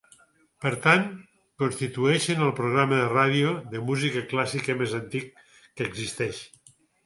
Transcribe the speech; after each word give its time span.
Per 0.63 0.69
tant, 0.85 1.03
constitueixen 1.63 2.41
el 2.47 2.55
programa 2.61 2.99
de 3.01 3.11
ràdio 3.13 3.53
de 3.77 3.85
música 3.93 4.27
clàssica 4.35 4.81
més 4.83 4.99
antic 5.05 5.33
que 5.53 5.91
existeix. 5.93 6.45